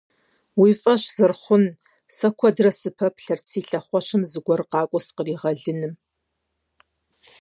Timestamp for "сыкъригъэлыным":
5.05-5.93